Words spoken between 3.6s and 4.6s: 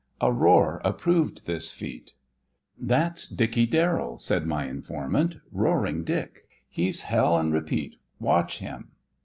Darrell," said